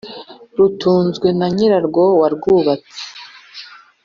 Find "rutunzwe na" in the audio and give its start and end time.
0.57-1.47